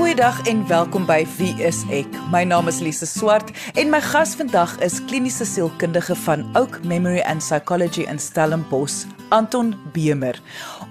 [0.00, 2.08] Goeiedag en welkom by Wie is ek?
[2.32, 7.20] My naam is Lise Swart en my gas vandag is kliniese sielkundige van Oak Memory
[7.28, 10.40] and Psychology in Stellenbosch, Anton Bemer.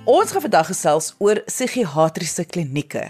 [0.06, 3.08] Ons gaan vandag gesels oor psigiatriese klinieke.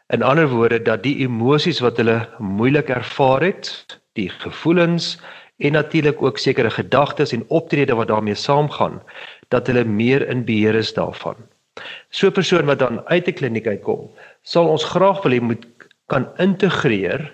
[0.08, 3.70] In ander woorde dat die emosies wat hulle moeilik ervaar het,
[4.12, 5.18] die gevoelens,
[5.56, 9.02] en natuurlik ook sekere gedagtes en optrede wat daarmee saamgaan
[9.48, 11.36] dat hulle meer in beheer is daarvan.
[12.10, 14.10] So 'n persoon wat dan uit 'n kliniek uitkom,
[14.42, 15.66] sal ons graag wil hê moet
[16.06, 17.32] kan integreer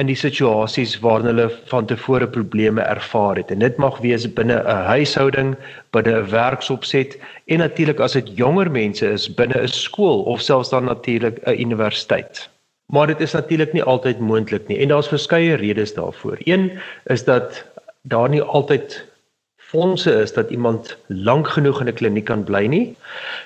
[0.00, 3.50] in die situasies waarin hulle van tevore probleme ervaar het.
[3.50, 5.56] En dit mag wees binne 'n huishouding,
[5.90, 10.68] binne 'n werksopset en natuurlik as dit jonger mense is binne 'n skool of selfs
[10.68, 12.55] dan natuurlik 'n universiteit.
[12.86, 16.38] Maar dit is natuurlik nie altyd moontlik nie en daar's verskeie redes daarvoor.
[16.44, 17.64] Een is dat
[18.02, 19.04] daar nie altyd
[19.56, 22.96] fondse is dat iemand lank genoeg in 'n kliniek kan bly nie.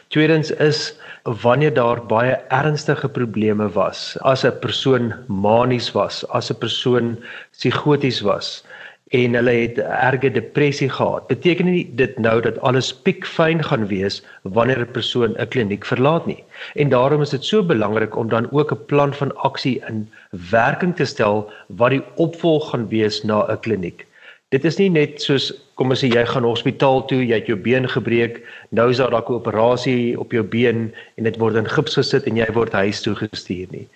[0.09, 6.59] Tweedens is wanneer daar baie ernstige probleme was, as 'n persoon manies was, as 'n
[6.59, 8.65] persoon psigoties was,
[9.11, 11.27] en hulle het erge depressie gehad.
[11.27, 16.27] Beteken nie dit nou dat alles piekfyn gaan wees wanneer 'n persoon 'n kliniek verlaat
[16.27, 16.45] nie.
[16.75, 20.09] En daarom is dit so belangrik om dan ook 'n plan van aksie in
[20.51, 24.07] werking te stel wat die opvolg gaan wees na 'n kliniek.
[24.49, 27.57] Dit is nie net soos kom ons sê jy gaan hospitaal toe, jy het jou
[27.57, 31.69] been gebreek, nou is daar dalk 'n operasie op jou been en dit word in
[31.69, 33.89] gips gesit en jy word huis toe gestuur nie.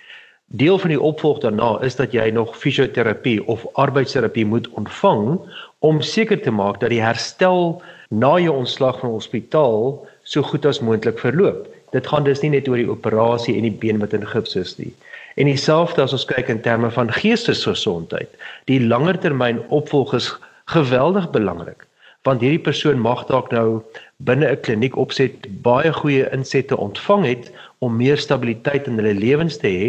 [0.54, 5.40] Deel van die opvolg daarna is dat jy nog fisioterapie of arbeidsterapie moet ontvang
[5.78, 7.82] om seker te maak dat die herstel
[8.14, 11.66] na jou ontslag van hospitaal so goed as moontlik verloop.
[11.90, 14.76] Dit gaan dus nie net oor die operasie en die been wat in gips is
[14.78, 14.92] nie.
[15.34, 18.30] En dieselfde as ons kyk in terme van geestesgesondheid.
[18.70, 20.30] Die langertermyn opvolg is
[20.70, 21.82] geweldig belangrik
[22.24, 23.82] want hierdie persoon mag dalk nou
[24.24, 27.50] binne 'n kliniek opset baie goeie insette ontvang het
[27.84, 29.88] om meer stabiliteit in hulle lewens te hê,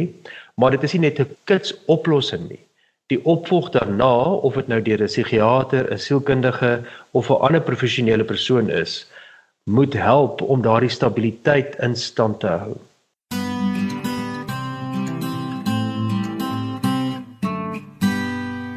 [0.55, 2.63] maar dit is nie net 'n kits oplossing nie.
[3.07, 4.13] Die opvolg daarna,
[4.47, 9.07] of dit nou deur 'n psigiater, 'n sielkundige of 'n ander professionele persoon is,
[9.63, 12.75] moet help om daardie stabiliteit in stand te hou.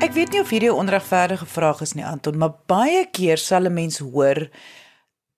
[0.00, 3.64] Ek weet nie of hierdie 'n onregverdige vraag is nie Anton, maar baie keer sal
[3.64, 4.48] 'n mens hoor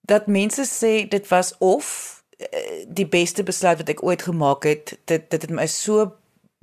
[0.00, 4.98] dat mense sê dit was of eh, die beste besluit wat ek ooit gemaak het.
[5.04, 6.19] Dit dit het my so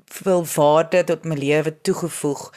[0.07, 2.51] veel waarde tot my lewe toegevoeg.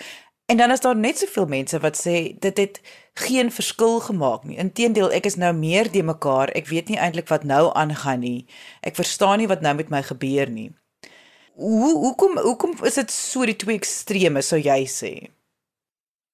[0.51, 2.81] En dan is daar net soveel mense wat sê dit het
[3.15, 4.57] geen verskil gemaak nie.
[4.59, 6.51] Inteendeel, ek is nou meer die mekaar.
[6.59, 8.47] Ek weet nie eintlik wat nou aangaan nie.
[8.83, 10.71] Ek verstaan nie wat nou met my gebeur nie.
[11.55, 15.13] Hoe hoekom hoekom is dit so die twee extreme sou jy sê?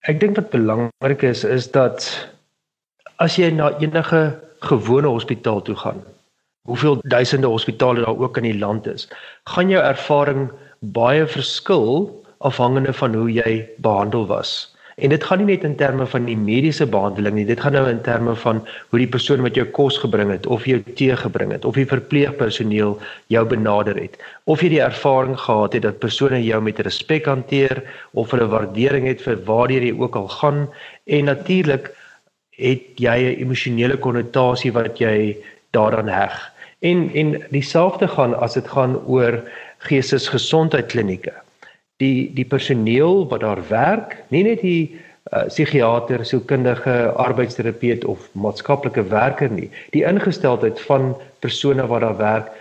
[0.07, 2.07] Ek dink wat belangrik is is dat
[3.19, 4.21] as jy na enige
[4.65, 6.01] gewone hospitaal toe gaan,
[6.69, 9.09] hoeveel duisende hospitale daar ook in die land is,
[9.51, 10.49] gaan jou ervaring
[10.81, 14.77] baie verskil afhangende van hoe jy behandel was.
[14.97, 17.83] En dit gaan nie net in terme van die mediese behandeling nie, dit gaan nou
[17.91, 21.53] in terme van hoe die persoon wat jou kos gebring het of jou tee gebring
[21.53, 22.95] het of die verpleegpersoneel
[23.33, 24.17] jou benader het.
[24.49, 27.83] Of jy die ervaring gehad het dat persone jou met respek hanteer
[28.17, 30.65] of hulle waardering het vir waar jy ook al gaan
[31.05, 31.93] en natuurlik
[32.57, 35.37] het jy 'n emosionele konnotasie wat jy
[35.77, 36.41] daaraan heg.
[36.81, 39.43] En en dieselfde gaan as dit gaan oor
[39.89, 41.33] geestesgesondheidklinieke.
[42.03, 44.99] Die die personeel wat daar werk, nie net die
[45.33, 49.71] uh, psigiater, sielkundige, arbeidsterapeut of maatskaplike werker nie.
[49.97, 52.53] Die ingesteldheid van persone wat daar werk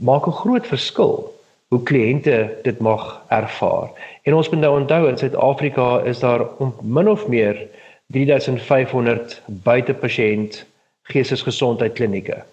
[0.00, 1.34] maak 'n groot verskil
[1.68, 3.90] hoe kliënte dit mag ervaar.
[4.22, 6.46] En ons moet nou onthou in Suid-Afrika is daar
[6.82, 7.66] min of meer
[8.06, 10.64] 3500 buitepasiënt
[11.12, 12.44] geestesgesondheid klinieke.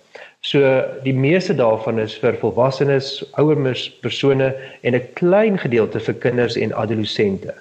[0.46, 0.62] So
[1.02, 3.58] die meeste daarvan is vir volwassenes, ouer
[4.04, 4.52] persone
[4.86, 7.54] en 'n klein gedeelte vir kinders en adolessente.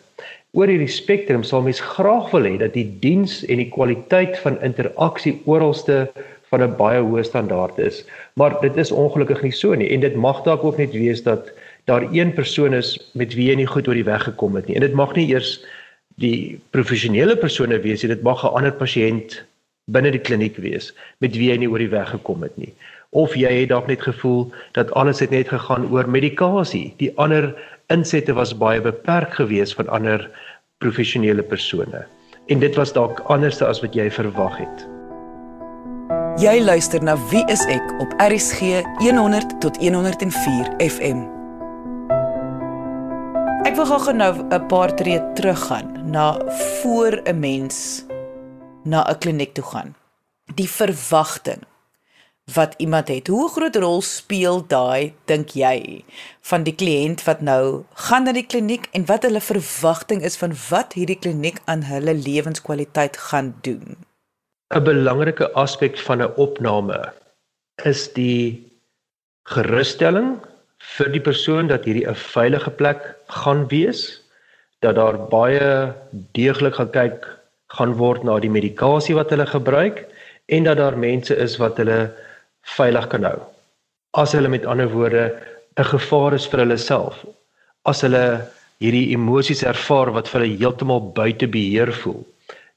[0.53, 4.61] Oor hierdie spektrum sal mens graag wil hê dat die diens en die kwaliteit van
[4.63, 6.13] interaksie oralste
[6.51, 8.05] van 'n baie hoë standaard is.
[8.37, 11.51] Maar dit is ongelukkig nie so nie en dit mag dalk ook net wees dat
[11.85, 14.77] daar een persoon is met wie jy nie goed oor die weg gekom het nie.
[14.77, 15.65] En dit mag nie eers
[16.17, 19.43] die professionele persone wees nie, dit mag 'n ander pasiënt
[19.93, 22.73] binne die kliniek wees met wie jy nie oor die weg gekom het nie.
[23.15, 26.95] Of jy het dalk net gevoel dat alles het net gegaan oor medikasie.
[26.99, 27.53] Die ander
[27.93, 30.27] insette was baie beperk geweest van ander
[30.83, 32.05] professionele persone.
[32.49, 34.89] En dit was dalk anders as wat jy verwag het.
[36.43, 41.23] Jy luister na Wie is ek op RCG 100 tot 104 FM.
[43.65, 46.37] Ek wil gou nou 'n paar tree teruggaan na
[46.83, 48.05] voor 'n mens
[48.85, 49.95] na 'n kliniek toe gaan.
[50.55, 51.63] Die verwagting
[52.53, 53.27] wat iemand het.
[53.27, 56.05] Hoe groot rol speel daai dink jy
[56.45, 60.53] van die kliënt wat nou gaan na die kliniek en wat hulle verwagting is van
[60.69, 63.97] wat hierdie kliniek aan hulle lewenskwaliteit gaan doen?
[64.75, 67.13] 'n Belangrike aspek van 'n opname
[67.85, 68.73] is die
[69.49, 70.41] gerusstelling
[70.97, 74.21] vir die persoon dat hierdie 'n veilige plek gaan wees
[74.81, 75.95] dat daar baie
[76.37, 77.25] deeglik gekyk
[77.79, 80.05] gaan word na die medikasie wat hulle gebruik
[80.49, 82.11] en dat daar mense is wat hulle
[82.77, 83.39] veilig kan hou.
[84.15, 85.33] As hulle met ander woorde
[85.79, 87.25] 'n gevaar is vir hulle self,
[87.85, 88.47] as hulle
[88.81, 92.25] hierdie emosies ervaar wat vir hulle heeltemal buite beheer voel,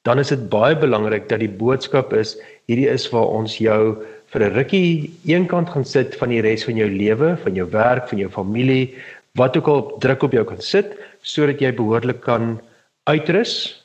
[0.04, 3.98] dan is dit baie belangrik dat die boodskap is hierdie is waar ons jou
[4.32, 8.10] vir 'n rukkie eenkant gaan sit van die res van jou lewe, van jou werk,
[8.10, 8.96] van jou familie,
[9.36, 12.60] wat ook al druk op jou kan sit sodat jy behoorlik kan
[13.08, 13.84] uitrus.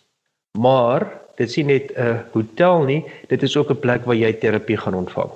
[0.58, 1.06] Maar
[1.36, 4.76] dit is nie net 'n hotel nie, dit is ook 'n plek waar jy terapie
[4.76, 5.30] gaan ontvang.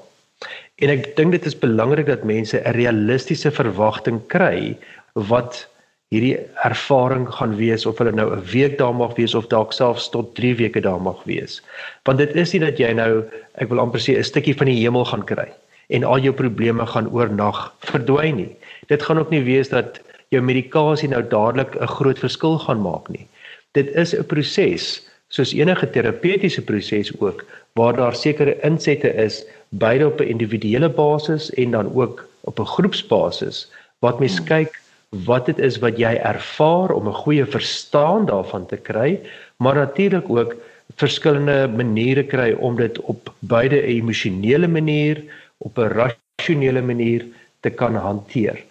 [0.76, 4.76] En ek dink dit is belangrik dat mense 'n realistiese verwagting kry
[5.12, 5.68] wat
[6.12, 10.10] hierdie ervaring gaan wees of hulle nou 'n week daar mag wees of dalk selfs
[10.10, 11.62] tot 3 weke daar mag wees.
[12.04, 13.24] Want dit is nie dat jy nou,
[13.54, 15.48] ek wil amper sê 'n stukkie van die hemel gaan kry
[15.88, 18.56] en al jou probleme gaan oornag verdwyn nie.
[18.86, 23.08] Dit gaan ook nie wees dat jou medikasie nou dadelik 'n groot verskil gaan maak
[23.08, 23.26] nie.
[23.76, 27.44] Dit is 'n proses soos enige terapeutiese proses ook
[27.74, 32.72] waar daar sekere insette is beide op 'n individuele basis en dan ook op 'n
[32.74, 34.80] groepsbasis wat mens kyk
[35.24, 39.20] wat dit is wat jy ervaar om 'n goeie verstaan daarvan te kry,
[39.56, 40.56] maar natuurlik ook
[40.96, 45.22] verskillende maniere kry om dit op beide 'n emosionele manier,
[45.58, 47.24] op 'n rasionele manier
[47.60, 48.64] te kan hanteer.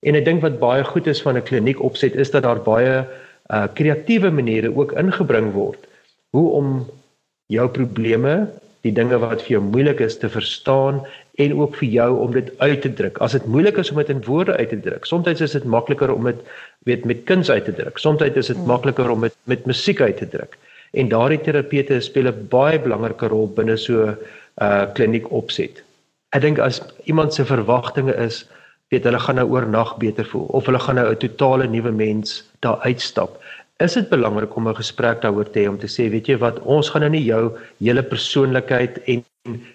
[0.00, 3.06] En ek dink wat baie goed is van 'n kliniek opset is dat daar baie
[3.52, 5.88] uh kreatiewe maniere ook ingebring word
[6.30, 6.68] hoe om
[7.52, 8.48] jou probleme,
[8.84, 11.02] die dinge wat vir jou moeilik is te verstaan
[11.40, 13.18] en ook vir jou om dit uit te druk.
[13.24, 16.12] As dit moeilik is om dit in woorde uit te druk, soms is dit makliker
[16.12, 16.40] om dit
[16.88, 17.98] weet met kuns uit te druk.
[17.98, 20.58] Soms is dit makliker om dit met musiek uit te druk.
[20.94, 24.16] En daardie terapeute speel 'n baie belangrike rol binne so 'n
[24.62, 25.82] uh, kliniek opset.
[26.30, 28.46] Ek dink as iemand se verwagtinge is,
[28.88, 32.44] weet hulle gaan nou oornag beter voel of hulle gaan nou 'n totale nuwe mens
[32.60, 33.40] daar uitstap
[33.82, 36.60] is dit belangrik om 'n gesprek daaroor te hê om te sê, weet jy wat,
[36.60, 39.24] ons gaan nou nie jou hele persoonlikheid en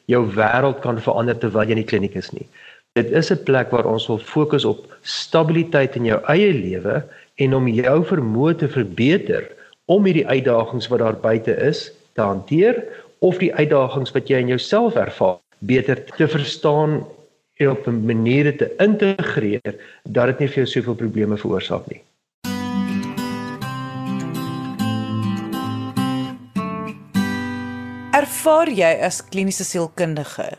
[0.05, 2.47] jou wêreld kan verander terwyl jy in die kliniek is nie.
[2.95, 7.03] Dit is 'n plek waar ons wil fokus op stabiliteit in jou eie lewe
[7.35, 9.43] en om jou vermoë te verbeter
[9.85, 12.83] om hierdie uitdagings wat daar buite is te hanteer
[13.19, 17.05] of die uitdagings wat jy in jouself ervaar beter te verstaan
[17.67, 22.01] op 'n manier te integreer dat dit nie vir jou soveel probleme veroorsaak nie.
[28.11, 30.57] Ervaar jy as kliniese sielkundige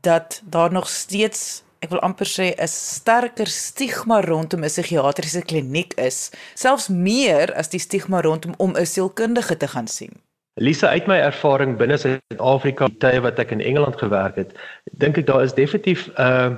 [0.00, 5.94] dat daar nog steeds, ek wil amper sê 'n sterker stigma rondom 'n psigiatriese kliniek
[5.94, 10.29] is, selfs meer as die stigma rondom om 'n sielkundige te gaan sien?
[10.60, 14.50] Lisa, uit my ervaring binne Suid-Afrika, tye wat ek in Engeland gewerk het,
[15.00, 16.50] dink ek daar is definitief 'n uh,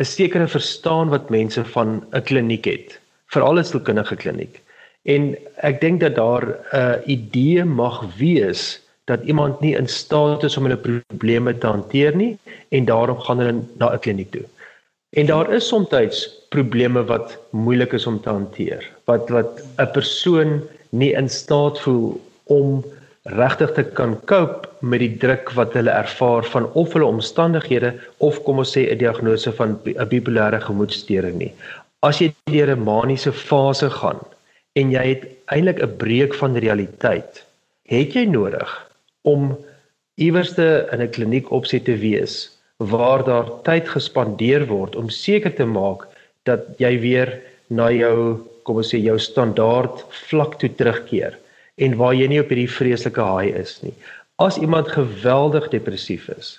[0.00, 4.62] 'n sekere verstaan wat mense van 'n kliniek het, veral 'n sielkundige kliniek.
[5.04, 5.36] En
[5.68, 10.56] ek dink dat daar 'n uh, idee mag wees dat iemand nie in staat is
[10.56, 12.38] om hulle probleme te hanteer nie
[12.70, 14.46] en daarom gaan hulle na 'n kliniek toe.
[15.12, 15.92] En daar is soms
[16.48, 18.80] probleme wat moeilik is om te hanteer.
[19.04, 22.84] Wat wat 'n persoon nie in staat voel om
[23.24, 28.42] regtig te kan cope met die druk wat hulle ervaar van of hulle omstandighede of
[28.42, 31.52] kom ons sê 'n diagnose van 'n bipolêre gemoedstoornis nie.
[32.02, 34.18] As jy deur 'n maniese fase gaan
[34.74, 37.44] en jy het eintlik 'n breek van realiteit
[37.86, 38.70] het jy nodig
[39.22, 39.56] om
[40.16, 45.64] iewerste in 'n kliniek opset te wees waar daar tyd gespandeer word om seker te
[45.64, 46.08] maak
[46.42, 51.38] dat jy weer na jou kom ons sê jou standaard vlak toe terugkeer
[51.84, 53.94] en waar jy nie op hierdie vreeslike haai is nie.
[54.42, 56.54] As iemand geweldig depressief is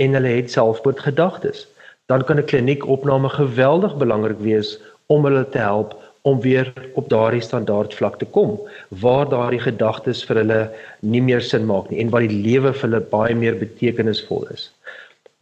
[0.00, 1.66] en hulle het selfmoordgedagtes,
[2.10, 7.42] dan kan 'n kliniekopname geweldig belangrik wees om hulle te help om weer op daardie
[7.44, 8.56] standaard vlak te kom
[8.88, 10.60] waar daardie gedagtes vir hulle
[11.00, 14.70] nie meer sin maak nie en waar die lewe vir hulle baie meer betekenisvol is.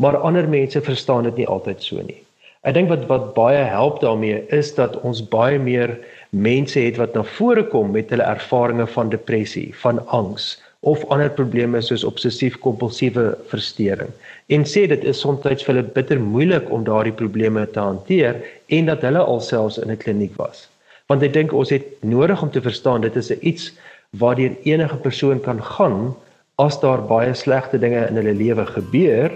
[0.03, 2.19] Maar ander mense verstaan dit nie altyd so nie.
[2.63, 5.99] Ek dink wat wat baie help daarmee is dat ons baie meer
[6.33, 11.31] mense het wat na vore kom met hulle ervarings van depressie, van angs of ander
[11.31, 14.11] probleme soos obsessief-kompulsiewe verstoring
[14.49, 18.89] en sê dit is soms vir hulle bitter moeilik om daardie probleme te hanteer en
[18.91, 20.69] dat hulle alselfs in 'n kliniek was.
[21.07, 23.73] Want ek dink ons het nodig om te verstaan dit is iets
[24.19, 26.15] waardeur enige persoon kan gaan
[26.57, 29.31] as daar baie slegte dinge in hulle lewe gebeur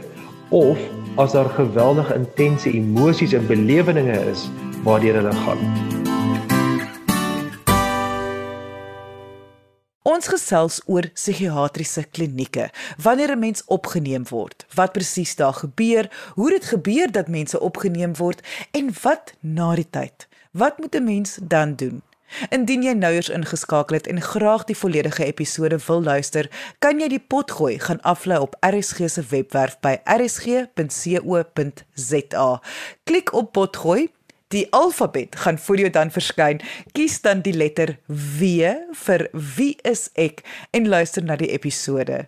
[0.50, 0.78] of
[1.16, 4.48] as daar geweldige intense emosies en beleweninge is
[4.84, 5.95] waardeur hulle gaan.
[10.16, 12.70] Ons gesels oor psigiatriese klinieke.
[13.04, 18.16] Wanneer 'n mens opgeneem word, wat presies daar gebeur, hoe dit gebeur dat mense opgeneem
[18.16, 20.28] word en wat na die tyd.
[20.52, 22.02] Wat moet 'n mens dan doen?
[22.48, 27.08] Indien jy nou eers ingeskakel het en graag die volledige episode wil luister, kan jy
[27.08, 30.70] die pot gooi gaan aflaai op RSG se webwerf by rsg.co.za.
[33.04, 34.08] Klik op pot gooi
[34.54, 36.60] Die alfabet gaan voor jou dan verskyn.
[36.94, 38.70] Kies dan die letter W
[39.06, 42.26] vir wie is ek en luister na die episode.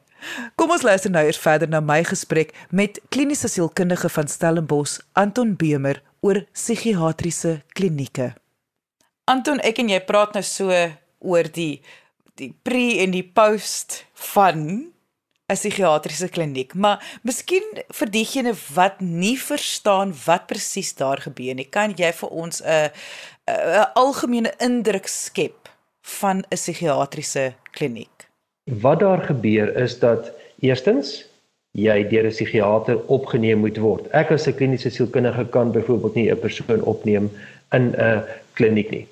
[0.59, 5.55] Kom ons luister nou eers verder na my gesprek met kliniese sielkundige van Stellenbosch, Anton
[5.57, 8.33] Bemer oor psigiatriese klinieke.
[9.31, 10.75] Anton, ek en jy praat nou so
[11.23, 11.79] oor die
[12.39, 14.91] die pre en die post van
[15.49, 17.65] 'n psigiatriese kliniek, maar miskien
[17.99, 22.91] vir diegene wat nie verstaan wat presies daar gebeur nie, kan jy vir ons 'n
[23.49, 25.69] 'n algemene indruk skep
[26.21, 28.29] van 'n psigiatriese kliniek?
[28.65, 31.25] Wat daar gebeur is dat eerstens
[31.73, 34.07] jy deur 'n psigiater opgeneem moet word.
[34.13, 37.31] Ek as 'n kliniese sielkundige kan byvoorbeeld nie 'n persoon opneem
[37.73, 39.07] in 'n kliniek nie.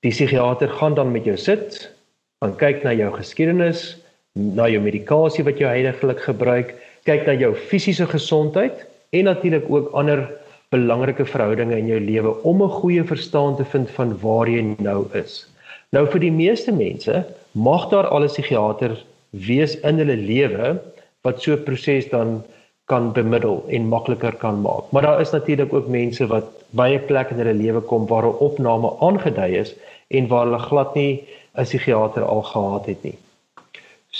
[0.00, 1.92] Die psigiater gaan dan met jou sit,
[2.40, 3.99] gaan kyk na jou geskiedenis,
[4.38, 9.90] na jou medikasie wat jy heidaglik gebruik, kyk na jou fisiese gesondheid en natuurlik ook
[9.92, 10.28] ander
[10.70, 15.06] belangrike verhoudinge in jou lewe om 'n goeie verstaan te vind van waar jy nou
[15.14, 15.46] is.
[15.90, 18.92] Nou vir die meeste mense mag daar al 'n psigiater
[19.30, 20.78] wees in hulle lewe
[21.22, 22.44] wat so 'n proses dan
[22.86, 24.90] kan bemiddel en makliker kan maak.
[24.92, 28.38] Maar daar is natuurlik ook mense wat baie plek in hulle lewe kom waar 'n
[28.38, 29.74] opname aangedui is
[30.08, 33.18] en waar hulle glad nie 'n psigiater al gehad het nie.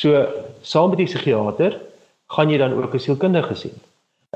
[0.01, 0.25] So
[0.63, 1.77] saam met die psigiater
[2.33, 3.77] gaan jy dan ook 'n sielkundige sien.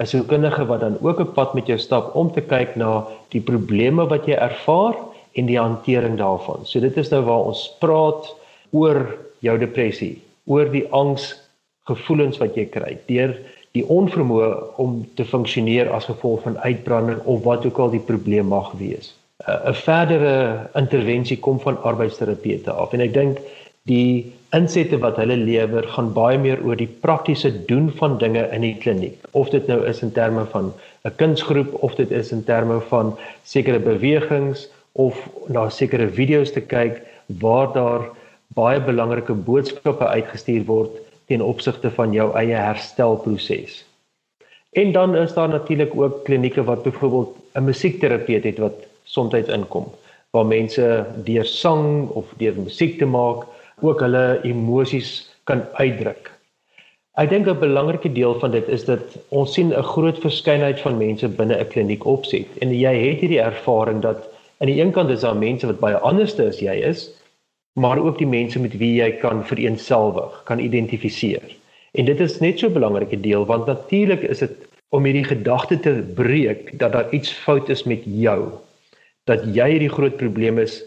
[0.01, 3.41] 'n Sielkundige wat dan ook 'n pad met jou stap om te kyk na die
[3.41, 4.95] probleme wat jy ervaar
[5.33, 6.67] en die hantering daarvan.
[6.67, 8.35] So dit is nou waar ons praat
[8.71, 11.35] oor jou depressie, oor die angs
[11.87, 13.37] gevoelens wat jy kry deur
[13.75, 18.47] die onvermoë om te funksioneer as gevolg van uitbranding of wat ook al die probleem
[18.47, 19.15] mag wees.
[19.47, 23.39] 'n Verdere intervensie kom van arbeidsterapeute af en ek dink
[23.83, 28.63] die insette wat hulle lewer gaan baie meer oor die praktiese doen van dinge in
[28.67, 30.73] die kliniek of dit nou is in terme van
[31.05, 35.17] 'n kunsgroep of dit is in terme van sekere bewegings of
[35.49, 37.03] na sekere video's te kyk
[37.41, 38.07] waar daar
[38.55, 40.91] baie belangrike boodskappe uitgestuur word
[41.27, 43.85] ten opsigte van jou eie herstelproses.
[44.73, 49.87] En dan is daar natuurlik ook klinieke wat byvoorbeeld 'n musiekterapeut het wat soms inkom
[50.31, 53.47] waar mense deur sang of deur musiek te maak
[53.81, 56.31] ook hulle emosies kan uitdruk.
[57.15, 60.99] Ek dink 'n belangrike deel van dit is dat ons sien 'n groot verskeidenheid van
[60.99, 64.29] mense binne 'n kliniek opset en jy het hierdie ervaring dat
[64.59, 67.11] aan die een kant is daar mense wat baie anderste as jy is,
[67.75, 71.43] maar ook die mense met wie jy kan vereenselwig, kan identifiseer.
[71.93, 75.81] En dit is net so 'n belangrike deel want natuurlik is dit om hierdie gedagte
[75.81, 78.51] te breek dat daar iets fout is met jou,
[79.25, 80.83] dat jy hierdie groot probleem is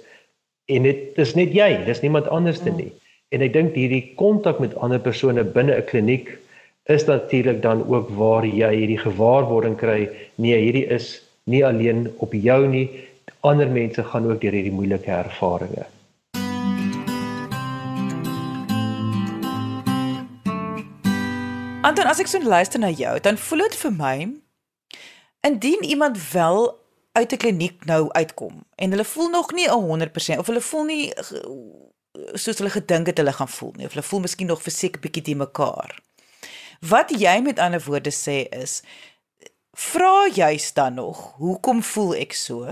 [0.67, 2.91] en dit is net jy, dis niemand anders nie.
[3.31, 6.37] En ek dink hierdie kontak met ander persone binne 'n kliniek
[6.87, 12.33] is natuurlik dan ook waar jy hierdie gewaarwording kry, nee, hierdie is nie alleen op
[12.33, 12.89] jou nie,
[13.43, 15.87] ander mense gaan ook deur hierdie moeilike ervarings.
[21.83, 24.27] Anton, as ek so luister na jou, dan voel dit vir my
[25.47, 26.76] indien iemand wel
[27.17, 31.13] uit 'n kliniek nou uitkom en hulle voel nog nie 100% of hulle voel nie
[32.33, 35.23] soos hulle gedink het hulle gaan voel nie of hulle voel miskien nog fisiek bietjie
[35.23, 35.97] te mekaar.
[36.79, 38.81] Wat jy met ander woorde sê is
[39.77, 42.65] vra juist dan nog, hoekom voel ek so?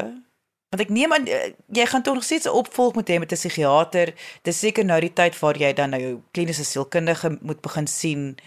[0.74, 3.32] Want ek neem aan eh, jy gaan tog nog steeds 'n opvolg moet hê met
[3.32, 4.14] 'n psigiater.
[4.42, 8.38] Dis seker nou die tyd waar jy dan nou jou kliniese sielkundige moet begin sien.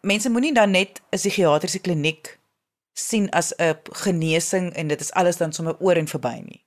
[0.00, 2.38] Mense moenie dan net 'n psigiatriese kliniek
[2.92, 6.62] sien as 'n genesing en dit is alles dan sommer oor en verby nie.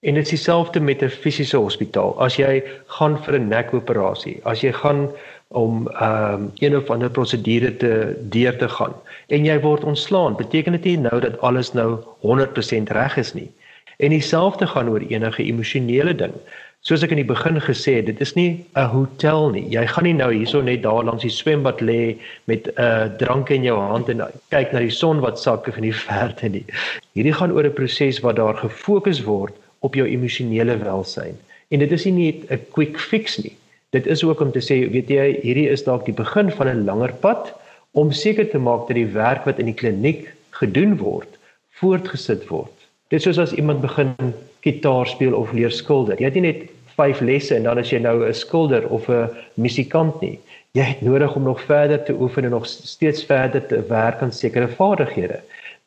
[0.00, 2.20] En dit is dieselfde met 'n fisiese hospitaal.
[2.20, 5.10] As jy gaan vir 'n nekoperasie, as jy gaan
[5.48, 8.94] om ehm um, een of ander prosedure te deur te gaan
[9.26, 13.50] en jy word ontslaan, beteken dit nie nou dat alles nou 100% reg is nie.
[13.96, 16.32] En dieselfde gaan oor enige emosionele ding.
[16.82, 19.68] Soos ek in die begin gesê het, dit is nie 'n hotel nie.
[19.70, 22.18] Jy gaan nie nou hierso net daar langs die swembad lê
[22.50, 25.86] met 'n uh, drank in jou hand en kyk na die son wat sak in
[25.86, 26.64] die verte nie.
[27.14, 31.38] Hierdie gaan oor 'n proses wat daar gefokus word op jou emosionele welsyn.
[31.70, 33.56] En dit is nie net 'n quick fix nie.
[33.90, 36.84] Dit is ook om te sê, weet jy, hierdie is dalk die begin van 'n
[36.84, 37.54] langer pad
[37.92, 41.38] om seker te maak dat die werk wat in die kliniek gedoen word,
[41.78, 42.74] voortgesit word.
[43.08, 46.18] Dit soos as iemand begin gitaar speel of leer skilder.
[46.20, 46.62] Jy het nie net
[46.96, 50.38] 5 lesse en dan as jy nou 'n skilder of 'n musikant nie.
[50.72, 54.32] Jy het nodig om nog verder te oefen en nog steeds verder te werk aan
[54.32, 55.40] sekere vaardighede.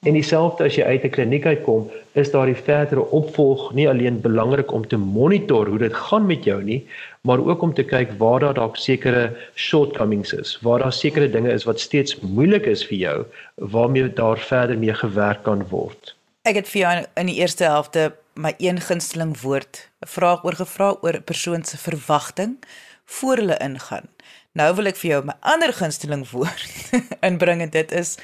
[0.05, 4.22] En dieselfde as jy uit 'n kliniek uitkom, is daar die verdere opvolg nie alleen
[4.22, 6.86] belangrik om te monitor hoe dit gaan met jou nie,
[7.22, 11.51] maar ook om te kyk waar daar dalk sekere shortcomings is, waar daar sekere dinge
[11.51, 16.15] is wat steeds moeilik is vir jou waarmee daar verder mee gewerk kan word.
[16.41, 20.56] Ek het vir jou in die eerste helfte my een gunsteling woord, 'n vraag oor
[20.56, 22.60] gevra oor 'n persoon se verwagting
[23.06, 24.08] voor hulle ingaan.
[24.51, 26.92] Nou wil ek vir jou my ander gunsteling woord
[27.30, 28.18] inbring en dit is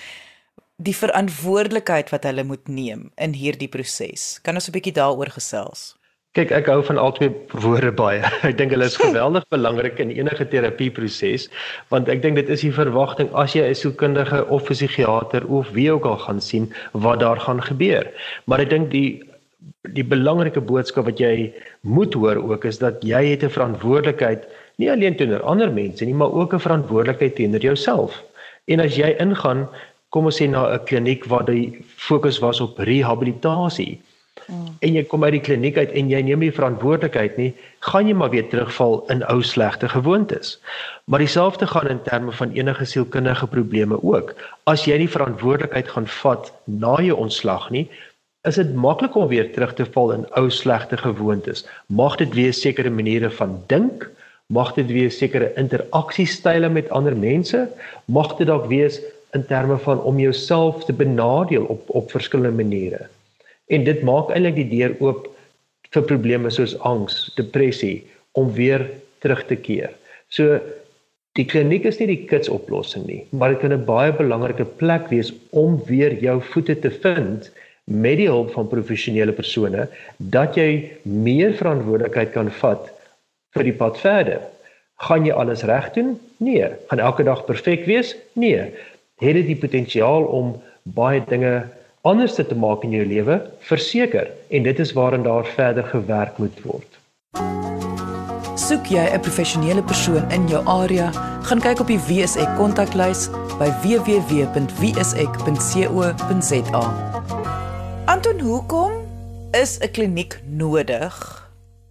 [0.75, 4.39] die verantwoordelikheid wat hulle moet neem in hierdie proses.
[4.41, 5.95] Kan ons 'n bietjie daaroor gesels?
[6.31, 7.27] Kyk, ek hou van albei
[7.59, 8.23] woorde baie.
[8.47, 11.49] Ek dink hulle is geweldig belangrik in enige terapieproses,
[11.91, 15.67] want ek dink dit is die verwagting as jy 'n sielkundige of 'n psigiater of
[15.75, 18.07] wie ook al gaan sien wat daar gaan gebeur.
[18.47, 19.19] Maar ek dink die
[19.95, 24.47] die belangrike boodskap wat jy moet hoor ook is dat jy het 'n verantwoordelikheid
[24.77, 28.23] nie alleen teenoor ander mense nie, maar ook 'n verantwoordelikheid teenoor jouself.
[28.65, 29.69] En as jy ingaan,
[30.09, 34.01] kom ons sê na 'n kliniek waar die fokus was op rehabilitasie,
[34.47, 34.75] Mm.
[34.79, 37.51] en jy kom uit die kliniek uit en jy neem nie verantwoordelikheid nie,
[37.87, 40.55] gaan jy maar weer terugval in ou slegte gewoontes.
[41.05, 44.33] Maar dieselfde gaan in terme van enige sielkundige probleme ook.
[44.63, 47.85] As jy nie verantwoordelikheid gaan vat na jou ontslag nie,
[48.47, 51.65] is dit maklik om weer terug te val in ou slegte gewoontes.
[51.87, 54.09] Mag dit wees sekere maniere van dink,
[54.47, 57.67] mag dit wees sekere interaksiestyle met ander mense,
[58.05, 58.99] mag dit dalk wees
[59.33, 63.07] in terme van om jouself te benadeel op op verskillende maniere
[63.71, 65.29] en dit maak eintlik die deur oop
[65.91, 68.01] vir probleme soos angs, depressie
[68.39, 68.85] om weer
[69.23, 69.91] terug te keer.
[70.31, 70.59] So
[71.39, 75.31] die kliniek is nie die kitsoplossing nie, maar dit kan 'n baie belangrike plek wees
[75.51, 77.51] om weer jou voete te vind
[77.91, 82.87] met die hulp van professionele persone dat jy meer verantwoordelikheid kan vat
[83.55, 84.39] vir die pad verder.
[85.01, 86.15] Gaan jy alles reg doen?
[86.37, 86.67] Nee.
[86.87, 88.15] Gaan elke dag perfek wees?
[88.33, 88.71] Nee.
[89.21, 91.65] Het dit die potensiaal om baie dinge
[92.01, 96.61] anders te maak in jou lewe, verseker en dit is waarin daar verder gewerk moet
[96.65, 96.87] word.
[98.57, 101.11] Soek jy 'n professionele persoon in jou area,
[101.43, 104.51] gaan kyk op die WSE kontaklys by www.wse.co.za.
[108.05, 108.91] Anton, hoekom
[109.51, 111.13] is 'n kliniek nodig?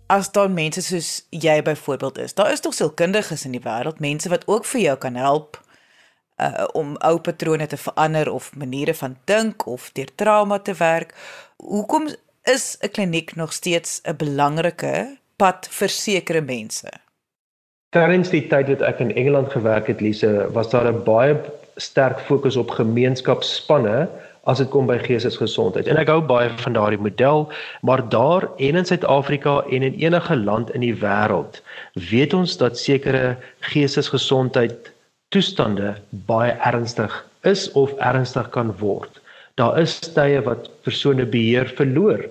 [0.06, 4.28] As daar mense soos jy byvoorbeeld is, daar is tog sielkundiges in die wêreld, mense
[4.28, 5.60] wat ook vir jou kan help
[6.40, 11.14] uh, om ou patrone te verander of maniere van dink of deur trauma te werk.
[11.56, 12.08] Hoekom
[12.42, 16.90] is 'n kliniek nog steeds 'n belangrike pad vir sekere mense?
[17.88, 21.40] Tydens die tyd wat ek in Engeland gewerk het, Lise, was daar 'n baie
[21.76, 24.08] sterk fokus op gemeenskapsspanne
[24.50, 25.88] as dit kom by geestesgesondheid.
[25.90, 27.46] En ek hou baie van daardie model,
[27.86, 31.60] maar daar en in Suid-Afrika en in enige land in die wêreld,
[32.10, 33.36] weet ons dat sekere
[33.70, 34.90] geestesgesondheid
[35.30, 35.94] toestande
[36.26, 37.14] baie ernstig
[37.46, 39.20] is of ernstig kan word.
[39.60, 42.24] Daar is tye wat persone beheer verloor,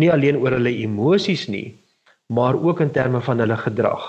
[0.00, 1.74] nie alleen oor hulle emosies nie,
[2.32, 4.06] maar ook in terme van hulle gedrag.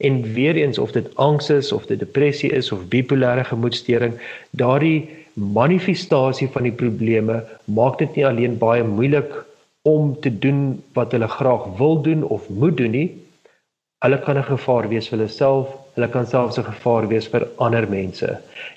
[0.00, 4.16] En weer eens of dit angs is of dit depressie is of bipolêre gemoedstoring,
[4.56, 9.44] daardie manifestasie van die probleme maak dit nie alleen baie moeilik
[9.82, 13.10] om te doen wat hulle graag wil doen of moet doen nie.
[14.04, 17.42] Hulle kan 'n gevaar wees vir hulle self Hulle kan selfs 'n gevaar wees vir
[17.64, 18.28] ander mense.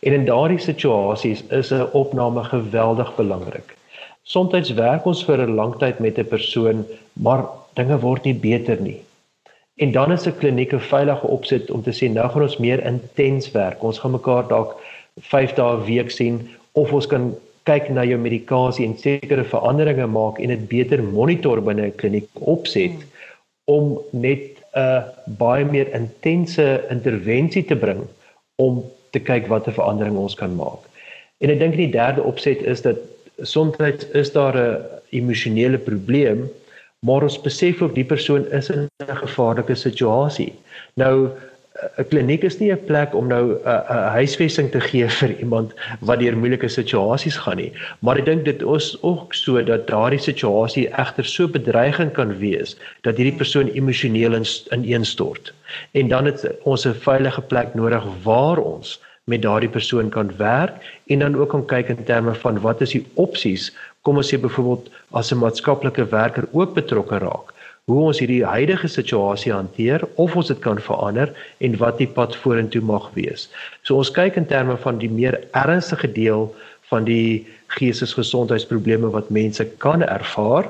[0.02, 3.78] En in daardie situasies is 'n opname geweldig belangrik.
[4.24, 8.82] Somstyds werk ons vir 'n lang tyd met 'n persoon, maar dinge word nie beter
[8.82, 9.00] nie.
[9.78, 12.86] En dan is 'n kliniek 'n veilige opset om te sê nou gaan ons meer
[12.86, 13.84] intens werk.
[13.84, 14.80] Ons gaan mekaar dalk
[15.22, 20.08] 5 dae 'n week sien of ons kan kyk na jou medikasie en sekere veranderinge
[20.08, 23.06] maak en dit beter monitor binne 'n kliniek opset
[23.66, 25.04] om net 'n
[25.38, 28.02] baie meer intense intervensie te bring
[28.58, 30.82] om te kyk watter verandering ons kan maak.
[31.42, 32.98] En ek dink die derde opset is dat
[33.42, 33.78] soms
[34.14, 36.50] is daar 'n emosionele probleem,
[37.06, 40.54] maar ons besef ook die persoon is in 'n gevaarlike situasie.
[40.96, 41.30] Nou
[42.02, 45.72] 'n kliniek is nie 'n plek om nou 'n huisvesting te gee vir iemand
[46.10, 50.22] wat deur moeilike situasies gaan nie, maar ek dink dit is ook so dat daardie
[50.26, 55.54] situasie egter so bedreigend kan wees dat hierdie persoon emosioneel in, ineenstort.
[55.92, 60.74] En dan het ons 'n veilige plek nodig waar ons met daardie persoon kan werk
[61.08, 64.38] en dan ook kan kyk in terme van wat is die opsies kom ons sê
[64.38, 67.53] byvoorbeeld as 'n maatskaplike werker ook betrokke raak
[67.92, 71.32] hoe ons hierdie huidige situasie hanteer of ons dit kan verander
[71.68, 73.50] en wat die pad vorentoe mag wees.
[73.84, 76.48] So ons kyk in terme van die meer ernstige deel
[76.88, 77.44] van die
[77.76, 80.70] geestesgesondheidsprobleme wat mense kan ervaar.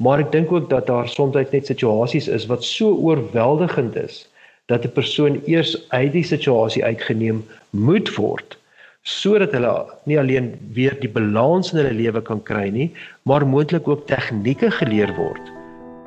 [0.00, 4.24] Maar ek dink ook dat daar soms net situasies is wat so oorweldigend is
[4.72, 8.56] dat 'n persoon eers uit die situasie uitgeneem moet word
[9.02, 13.88] sodat hulle nie alleen weer die balans in hulle lewe kan kry nie, maar moontlik
[13.88, 15.57] ook tegnieke geleer word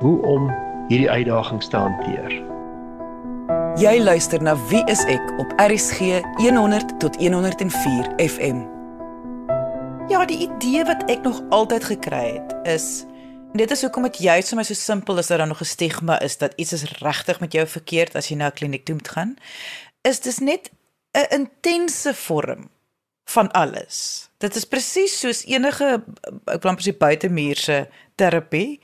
[0.02, 0.50] hoe om
[0.90, 2.34] hierdie uitdagings te hanteer.
[3.80, 8.64] Jy luister na Wie is ek op RCG 100 tot 104 FM.
[10.10, 13.06] Ja, die idee wat ek nog altyd gekry het is
[13.52, 16.18] dit is hoekom dit juist vir my so simpel is dat daar nog 'n stigma
[16.20, 19.08] is dat iets is regtig met jou verkeerd as jy na 'n kliniek toe moet
[19.08, 19.36] gaan.
[20.02, 20.70] Is dis net
[21.12, 22.70] 'n intense vorm
[23.24, 24.28] van alles.
[24.38, 26.02] Dit is presies soos enige
[26.44, 28.80] ek wil amper sê buitemuurse terapie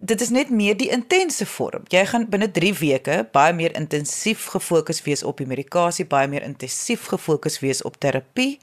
[0.00, 1.84] dit is net meer die intense vorm.
[1.92, 6.42] Jy gaan binne 3 weke baie meer intensief gefokus wees op die medikasie, baie meer
[6.42, 8.58] intensief gefokus wees op terapie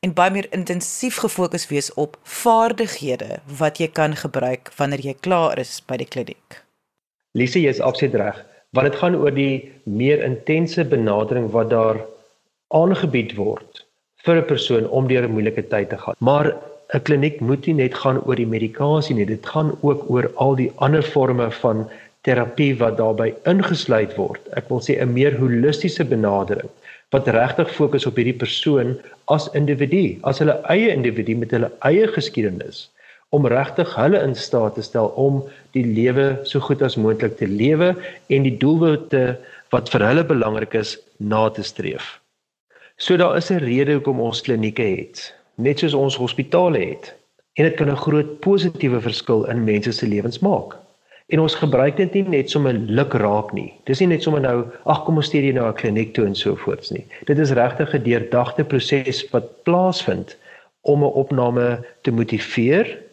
[0.00, 5.58] en baie meer intensief gefokus wees op vaardighede wat jy kan gebruik wanneer jy klaar
[5.58, 6.62] is by die kliniek.
[7.34, 8.44] Lise, jy's absoluut reg.
[8.76, 12.02] Want dit gaan oor die meer intense benadering wat daar
[12.74, 13.84] aangebied word
[14.26, 16.14] vir 'n persoon om deur 'n moeilike tyd te gaan.
[16.18, 16.54] Maar
[16.94, 20.54] 'n kliniek moet nie net gaan oor die medikasie nie, dit gaan ook oor al
[20.56, 21.82] die ander forme van
[22.24, 24.40] terapie wat daarbey ingesluit word.
[24.56, 26.70] Ek wil sê 'n meer holistiese benadering
[27.12, 28.96] wat regtig fokus op hierdie persoon
[29.28, 32.88] as individu, as hulle eie individu met hulle eie geskiedenis
[33.36, 35.42] om regtig hulle in staat te stel om
[35.76, 37.94] die lewe so goed as moontlik te lewe
[38.28, 39.36] en die doelwitte
[39.72, 42.20] wat vir hulle belangrik is na te streef.
[42.96, 47.14] So daar is 'n rede hoekom ons klinieke het net soos ons hospitale het.
[47.58, 50.76] En dit kan 'n groot positiewe verskil in mense se lewens maak.
[51.28, 53.74] En ons gebruik dit nie net sommer luk raak nie.
[53.84, 56.34] Dis nie net sommer nou, ag kom ons stuur jy na 'n kliniek toe en
[56.34, 57.04] so voorts nie.
[57.26, 60.36] Dit is regtig 'n deurdagte proses wat plaasvind
[60.82, 63.08] om 'n opname te motiveer